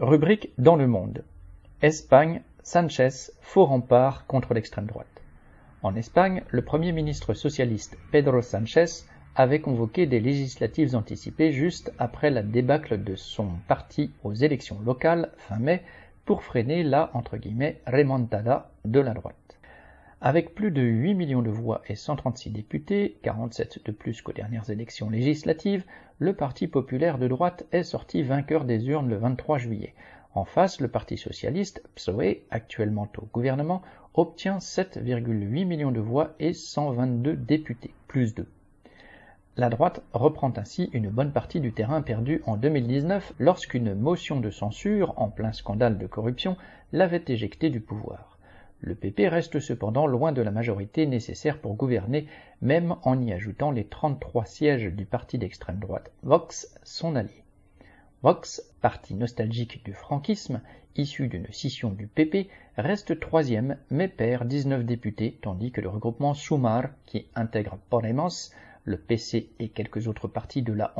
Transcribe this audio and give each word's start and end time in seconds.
Rubrique 0.00 0.50
Dans 0.58 0.74
le 0.74 0.88
monde. 0.88 1.22
Espagne, 1.80 2.42
Sanchez, 2.64 3.30
faux 3.40 3.64
rempart 3.64 4.26
contre 4.26 4.52
l'extrême 4.52 4.86
droite. 4.86 5.22
En 5.84 5.94
Espagne, 5.94 6.42
le 6.48 6.62
Premier 6.62 6.90
ministre 6.90 7.32
socialiste 7.32 7.96
Pedro 8.10 8.42
Sanchez 8.42 8.86
avait 9.36 9.60
convoqué 9.60 10.06
des 10.06 10.18
législatives 10.18 10.96
anticipées 10.96 11.52
juste 11.52 11.92
après 11.96 12.30
la 12.30 12.42
débâcle 12.42 13.04
de 13.04 13.14
son 13.14 13.50
parti 13.68 14.10
aux 14.24 14.34
élections 14.34 14.80
locales 14.84 15.30
fin 15.36 15.60
mai 15.60 15.84
pour 16.24 16.42
freiner 16.42 16.82
la 16.82 17.10
entre 17.14 17.36
guillemets 17.36 17.80
remontada 17.86 18.72
de 18.84 18.98
la 18.98 19.14
droite. 19.14 19.43
Avec 20.26 20.54
plus 20.54 20.70
de 20.70 20.80
8 20.80 21.12
millions 21.12 21.42
de 21.42 21.50
voix 21.50 21.82
et 21.86 21.96
136 21.96 22.48
députés, 22.48 23.18
47 23.24 23.84
de 23.84 23.92
plus 23.92 24.22
qu'aux 24.22 24.32
dernières 24.32 24.70
élections 24.70 25.10
législatives, 25.10 25.84
le 26.18 26.32
Parti 26.32 26.66
populaire 26.66 27.18
de 27.18 27.28
droite 27.28 27.66
est 27.72 27.82
sorti 27.82 28.22
vainqueur 28.22 28.64
des 28.64 28.88
urnes 28.88 29.10
le 29.10 29.18
23 29.18 29.58
juillet. 29.58 29.92
En 30.32 30.46
face, 30.46 30.80
le 30.80 30.88
Parti 30.88 31.18
socialiste, 31.18 31.82
PSOE, 31.94 32.38
actuellement 32.50 33.06
au 33.18 33.26
gouvernement, 33.34 33.82
obtient 34.14 34.56
7,8 34.56 35.66
millions 35.66 35.92
de 35.92 36.00
voix 36.00 36.32
et 36.40 36.54
122 36.54 37.36
députés, 37.36 37.92
plus 38.08 38.34
2. 38.34 38.46
La 39.58 39.68
droite 39.68 40.02
reprend 40.14 40.54
ainsi 40.56 40.88
une 40.94 41.10
bonne 41.10 41.32
partie 41.32 41.60
du 41.60 41.74
terrain 41.74 42.00
perdu 42.00 42.40
en 42.46 42.56
2019 42.56 43.34
lorsqu'une 43.38 43.92
motion 43.92 44.40
de 44.40 44.48
censure, 44.48 45.12
en 45.18 45.28
plein 45.28 45.52
scandale 45.52 45.98
de 45.98 46.06
corruption, 46.06 46.56
l'avait 46.94 47.24
éjecté 47.28 47.68
du 47.68 47.80
pouvoir. 47.80 48.33
Le 48.86 48.94
PP 48.94 49.30
reste 49.30 49.60
cependant 49.60 50.06
loin 50.06 50.32
de 50.32 50.42
la 50.42 50.50
majorité 50.50 51.06
nécessaire 51.06 51.58
pour 51.58 51.72
gouverner, 51.72 52.26
même 52.60 52.96
en 53.02 53.18
y 53.18 53.32
ajoutant 53.32 53.70
les 53.70 53.86
33 53.86 54.44
sièges 54.44 54.92
du 54.92 55.06
parti 55.06 55.38
d'extrême 55.38 55.78
droite 55.78 56.12
Vox, 56.22 56.78
son 56.82 57.16
allié. 57.16 57.44
Vox, 58.22 58.62
parti 58.82 59.14
nostalgique 59.14 59.82
du 59.86 59.94
franquisme, 59.94 60.60
issu 60.96 61.28
d'une 61.28 61.50
scission 61.50 61.88
du 61.88 62.08
PP, 62.08 62.50
reste 62.76 63.18
troisième 63.20 63.78
mais 63.88 64.06
perd 64.06 64.46
19 64.48 64.84
députés, 64.84 65.38
tandis 65.40 65.72
que 65.72 65.80
le 65.80 65.88
regroupement 65.88 66.34
Sumar, 66.34 66.90
qui 67.06 67.26
intègre 67.34 67.78
Podemos, 67.88 68.52
le 68.84 68.98
PC 68.98 69.48
et 69.60 69.70
quelques 69.70 70.08
autres 70.08 70.28
partis 70.28 70.60
de 70.60 70.74
la 70.74 70.94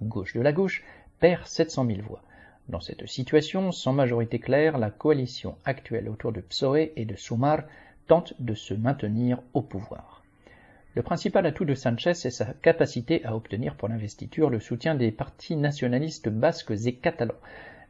gauche 0.00 0.32
de 0.32 0.40
la 0.40 0.52
gauche, 0.54 0.82
perd 1.20 1.46
700 1.46 1.84
000 1.88 2.00
voix. 2.08 2.22
Dans 2.68 2.80
cette 2.80 3.06
situation, 3.06 3.72
sans 3.72 3.92
majorité 3.92 4.38
claire, 4.38 4.78
la 4.78 4.90
coalition 4.90 5.56
actuelle 5.64 6.08
autour 6.08 6.32
de 6.32 6.40
PSOE 6.40 6.92
et 6.96 7.04
de 7.04 7.16
Sumar 7.16 7.64
tente 8.06 8.34
de 8.38 8.54
se 8.54 8.74
maintenir 8.74 9.38
au 9.52 9.62
pouvoir. 9.62 10.22
Le 10.94 11.02
principal 11.02 11.46
atout 11.46 11.64
de 11.64 11.74
Sanchez 11.74 12.10
est 12.10 12.30
sa 12.30 12.52
capacité 12.62 13.24
à 13.24 13.34
obtenir 13.34 13.74
pour 13.76 13.88
l'investiture 13.88 14.50
le 14.50 14.60
soutien 14.60 14.94
des 14.94 15.10
partis 15.10 15.56
nationalistes 15.56 16.28
basques 16.28 16.74
et 16.86 16.94
catalans. 16.94 17.34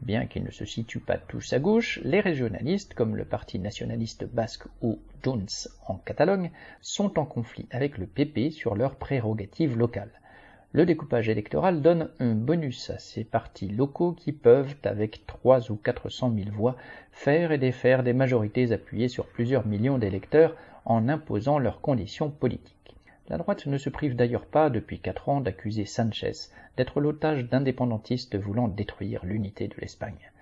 Bien 0.00 0.26
qu'ils 0.26 0.44
ne 0.44 0.50
se 0.50 0.64
situent 0.64 1.00
pas 1.00 1.16
tous 1.16 1.52
à 1.52 1.58
gauche, 1.58 2.00
les 2.04 2.20
régionalistes, 2.20 2.94
comme 2.94 3.16
le 3.16 3.24
parti 3.24 3.58
nationaliste 3.58 4.24
basque 4.24 4.66
ou 4.82 4.98
Junts 5.24 5.68
en 5.86 5.94
Catalogne, 5.94 6.50
sont 6.80 7.18
en 7.18 7.24
conflit 7.24 7.66
avec 7.70 7.98
le 7.98 8.06
PP 8.06 8.52
sur 8.52 8.74
leurs 8.74 8.96
prérogatives 8.96 9.76
locales. 9.76 10.20
Le 10.72 10.84
découpage 10.84 11.30
électoral 11.30 11.80
donne 11.80 12.10
un 12.20 12.34
bonus 12.34 12.90
à 12.90 12.98
ces 12.98 13.24
partis 13.24 13.68
locaux 13.68 14.12
qui 14.12 14.32
peuvent, 14.32 14.74
avec 14.84 15.26
3 15.26 15.70
ou 15.72 15.76
400 15.76 16.34
000 16.36 16.50
voix, 16.50 16.76
faire 17.10 17.52
et 17.52 17.58
défaire 17.58 18.02
des 18.02 18.12
majorités 18.12 18.72
appuyées 18.72 19.08
sur 19.08 19.24
plusieurs 19.28 19.66
millions 19.66 19.96
d'électeurs 19.96 20.54
en 20.84 21.08
imposant 21.08 21.58
leurs 21.58 21.80
conditions 21.80 22.28
politiques. 22.28 22.94
La 23.30 23.38
droite 23.38 23.64
ne 23.64 23.78
se 23.78 23.88
prive 23.88 24.14
d'ailleurs 24.14 24.44
pas 24.44 24.68
depuis 24.68 25.00
quatre 25.00 25.30
ans 25.30 25.40
d'accuser 25.40 25.86
Sanchez 25.86 26.32
d'être 26.76 27.00
l'otage 27.00 27.48
d'indépendantistes 27.48 28.36
voulant 28.36 28.68
détruire 28.68 29.24
l'unité 29.24 29.68
de 29.68 29.76
l'Espagne. 29.80 30.32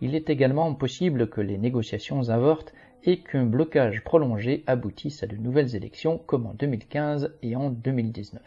Il 0.00 0.16
est 0.16 0.28
également 0.28 0.74
possible 0.74 1.30
que 1.30 1.40
les 1.40 1.58
négociations 1.58 2.30
avortent 2.30 2.74
et 3.04 3.20
qu'un 3.20 3.46
blocage 3.46 4.02
prolongé 4.02 4.64
aboutisse 4.66 5.22
à 5.22 5.28
de 5.28 5.36
nouvelles 5.36 5.76
élections 5.76 6.18
comme 6.18 6.46
en 6.46 6.54
2015 6.54 7.32
et 7.42 7.54
en 7.54 7.70
2019. 7.70 8.42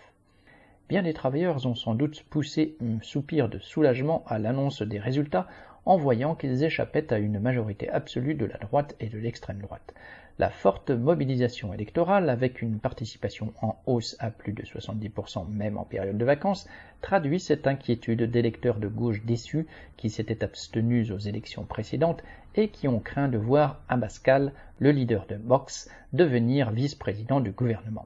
Bien 0.87 1.01
des 1.01 1.13
travailleurs 1.13 1.65
ont 1.65 1.73
sans 1.73 1.95
doute 1.95 2.23
poussé 2.29 2.77
un 2.79 3.01
soupir 3.01 3.49
de 3.49 3.57
soulagement 3.57 4.23
à 4.27 4.37
l'annonce 4.37 4.83
des 4.83 4.99
résultats 4.99 5.47
en 5.83 5.97
voyant 5.97 6.35
qu'ils 6.35 6.63
échappaient 6.63 7.11
à 7.11 7.17
une 7.17 7.39
majorité 7.39 7.89
absolue 7.89 8.35
de 8.35 8.45
la 8.45 8.57
droite 8.59 8.95
et 8.99 9.09
de 9.09 9.17
l'extrême 9.17 9.57
droite. 9.57 9.95
La 10.37 10.51
forte 10.51 10.91
mobilisation 10.91 11.73
électorale, 11.73 12.29
avec 12.29 12.61
une 12.61 12.77
participation 12.77 13.51
en 13.63 13.81
hausse 13.87 14.15
à 14.19 14.29
plus 14.29 14.53
de 14.53 14.61
70% 14.61 15.49
même 15.49 15.79
en 15.79 15.85
période 15.85 16.19
de 16.19 16.25
vacances, 16.25 16.67
traduit 17.01 17.39
cette 17.39 17.65
inquiétude 17.65 18.21
d'électeurs 18.21 18.77
de 18.77 18.87
gauche 18.87 19.23
déçus 19.25 19.65
qui 19.97 20.11
s'étaient 20.11 20.43
abstenus 20.43 21.09
aux 21.09 21.17
élections 21.17 21.63
précédentes 21.63 22.23
et 22.53 22.67
qui 22.67 22.87
ont 22.87 22.99
craint 22.99 23.27
de 23.27 23.39
voir 23.39 23.81
Abascal, 23.89 24.51
le 24.77 24.91
leader 24.91 25.25
de 25.25 25.35
Vox, 25.35 25.89
devenir 26.13 26.69
vice-président 26.69 27.39
du 27.39 27.49
gouvernement. 27.49 28.05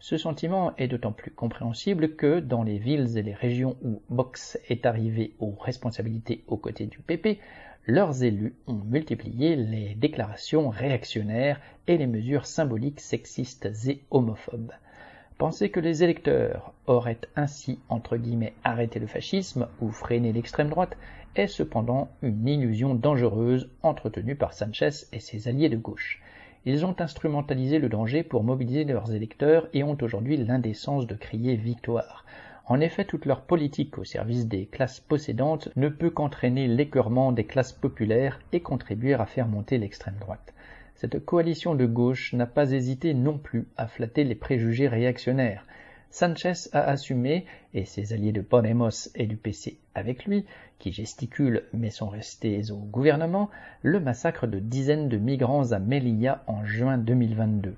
Ce 0.00 0.16
sentiment 0.16 0.76
est 0.76 0.86
d'autant 0.86 1.12
plus 1.12 1.32
compréhensible 1.32 2.14
que, 2.14 2.38
dans 2.38 2.62
les 2.62 2.78
villes 2.78 3.18
et 3.18 3.22
les 3.22 3.34
régions 3.34 3.76
où 3.82 4.00
Box 4.10 4.56
est 4.68 4.86
arrivé 4.86 5.34
aux 5.40 5.56
responsabilités 5.58 6.44
aux 6.46 6.56
côtés 6.56 6.86
du 6.86 6.98
PP, 6.98 7.40
leurs 7.86 8.22
élus 8.22 8.54
ont 8.68 8.80
multiplié 8.84 9.56
les 9.56 9.94
déclarations 9.94 10.68
réactionnaires 10.68 11.60
et 11.88 11.98
les 11.98 12.06
mesures 12.06 12.46
symboliques 12.46 13.00
sexistes 13.00 13.68
et 13.88 14.02
homophobes. 14.10 14.72
Penser 15.36 15.70
que 15.70 15.80
les 15.80 16.04
électeurs 16.04 16.72
auraient 16.86 17.20
ainsi 17.34 17.80
entre 17.88 18.16
guillemets 18.16 18.54
arrêté 18.62 18.98
le 19.00 19.06
fascisme 19.06 19.68
ou 19.80 19.90
freiné 19.90 20.32
l'extrême 20.32 20.68
droite 20.68 20.96
est 21.34 21.46
cependant 21.46 22.08
une 22.22 22.46
illusion 22.46 22.94
dangereuse 22.94 23.70
entretenue 23.82 24.36
par 24.36 24.52
Sanchez 24.52 24.90
et 25.12 25.20
ses 25.20 25.48
alliés 25.48 25.68
de 25.68 25.76
gauche. 25.76 26.20
Ils 26.64 26.84
ont 26.84 26.96
instrumentalisé 26.98 27.78
le 27.78 27.88
danger 27.88 28.22
pour 28.22 28.44
mobiliser 28.44 28.84
leurs 28.84 29.14
électeurs 29.14 29.68
et 29.72 29.82
ont 29.84 29.96
aujourd'hui 30.00 30.36
l'indécence 30.36 31.06
de 31.06 31.14
crier 31.14 31.56
victoire. 31.56 32.24
En 32.66 32.80
effet, 32.80 33.04
toute 33.04 33.24
leur 33.24 33.40
politique 33.40 33.96
au 33.96 34.04
service 34.04 34.46
des 34.46 34.66
classes 34.66 35.00
possédantes 35.00 35.70
ne 35.76 35.88
peut 35.88 36.10
qu'entraîner 36.10 36.66
l'écœurement 36.66 37.32
des 37.32 37.44
classes 37.44 37.72
populaires 37.72 38.40
et 38.52 38.60
contribuer 38.60 39.14
à 39.14 39.24
faire 39.24 39.48
monter 39.48 39.78
l'extrême 39.78 40.16
droite. 40.20 40.52
Cette 40.94 41.24
coalition 41.24 41.74
de 41.74 41.86
gauche 41.86 42.32
n'a 42.34 42.46
pas 42.46 42.72
hésité 42.72 43.14
non 43.14 43.38
plus 43.38 43.68
à 43.76 43.86
flatter 43.86 44.24
les 44.24 44.34
préjugés 44.34 44.88
réactionnaires. 44.88 45.64
Sanchez 46.10 46.70
a 46.72 46.84
assumé, 46.84 47.44
et 47.74 47.84
ses 47.84 48.12
alliés 48.12 48.32
de 48.32 48.40
Podemos 48.40 49.10
et 49.14 49.26
du 49.26 49.36
PC 49.36 49.78
avec 49.94 50.24
lui, 50.24 50.46
qui 50.78 50.90
gesticulent 50.90 51.64
mais 51.72 51.90
sont 51.90 52.08
restés 52.08 52.70
au 52.70 52.78
gouvernement, 52.78 53.50
le 53.82 54.00
massacre 54.00 54.46
de 54.46 54.58
dizaines 54.58 55.08
de 55.08 55.18
migrants 55.18 55.72
à 55.72 55.78
Melilla 55.78 56.42
en 56.46 56.64
juin 56.64 56.98
2022. 56.98 57.74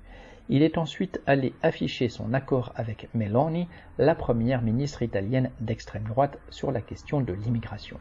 Il 0.49 0.63
est 0.63 0.77
ensuite 0.77 1.21
allé 1.27 1.53
afficher 1.61 2.09
son 2.09 2.33
accord 2.33 2.71
avec 2.75 3.09
Meloni, 3.13 3.67
la 3.97 4.15
première 4.15 4.61
ministre 4.61 5.01
italienne 5.01 5.51
d'extrême 5.59 6.03
droite, 6.03 6.37
sur 6.49 6.71
la 6.71 6.81
question 6.81 7.21
de 7.21 7.33
l'immigration. 7.33 7.99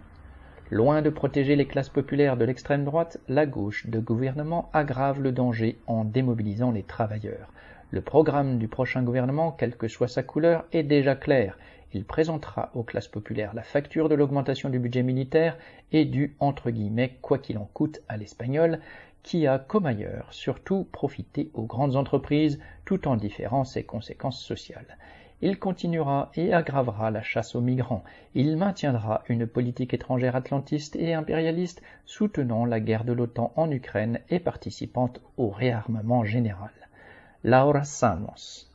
Loin 0.72 1.02
de 1.02 1.10
protéger 1.10 1.56
les 1.56 1.66
classes 1.66 1.88
populaires 1.88 2.36
de 2.36 2.44
l'extrême 2.44 2.84
droite, 2.84 3.18
la 3.26 3.44
gauche 3.44 3.88
de 3.88 3.98
gouvernement 3.98 4.70
aggrave 4.72 5.20
le 5.20 5.32
danger 5.32 5.80
en 5.88 6.04
démobilisant 6.04 6.70
les 6.70 6.84
travailleurs. 6.84 7.52
Le 7.90 8.00
programme 8.00 8.56
du 8.58 8.68
prochain 8.68 9.02
gouvernement, 9.02 9.50
quelle 9.50 9.74
que 9.74 9.88
soit 9.88 10.06
sa 10.06 10.22
couleur, 10.22 10.64
est 10.70 10.84
déjà 10.84 11.16
clair. 11.16 11.58
Il 11.92 12.04
présentera 12.04 12.70
aux 12.74 12.84
classes 12.84 13.08
populaires 13.08 13.52
la 13.52 13.64
facture 13.64 14.08
de 14.08 14.14
l'augmentation 14.14 14.68
du 14.68 14.78
budget 14.78 15.02
militaire 15.02 15.58
et 15.90 16.04
du 16.04 16.36
entre 16.38 16.70
guillemets 16.70 17.16
quoi 17.20 17.38
qu'il 17.38 17.58
en 17.58 17.68
coûte 17.74 18.00
à 18.08 18.16
l'espagnol, 18.16 18.78
qui 19.22 19.46
a, 19.46 19.58
comme 19.58 19.86
ailleurs, 19.86 20.28
surtout 20.30 20.86
profité 20.92 21.50
aux 21.54 21.64
grandes 21.64 21.96
entreprises 21.96 22.60
tout 22.84 23.08
en 23.08 23.16
différant 23.16 23.64
ses 23.64 23.84
conséquences 23.84 24.42
sociales. 24.42 24.96
Il 25.42 25.58
continuera 25.58 26.30
et 26.34 26.52
aggravera 26.52 27.10
la 27.10 27.22
chasse 27.22 27.54
aux 27.54 27.62
migrants. 27.62 28.04
Il 28.34 28.56
maintiendra 28.56 29.22
une 29.28 29.46
politique 29.46 29.94
étrangère 29.94 30.36
atlantiste 30.36 30.96
et 30.96 31.14
impérialiste 31.14 31.82
soutenant 32.04 32.66
la 32.66 32.78
guerre 32.78 33.04
de 33.04 33.12
l'OTAN 33.14 33.52
en 33.56 33.70
Ukraine 33.70 34.20
et 34.28 34.38
participant 34.38 35.12
au 35.38 35.48
réarmement 35.48 36.24
général. 36.24 36.72
Laura 37.42 37.84
Samos. 37.84 38.69